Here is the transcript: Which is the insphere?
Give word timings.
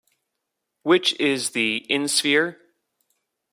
Which 0.81 1.13
is 1.19 1.51
the 1.51 1.85
insphere? 1.87 2.57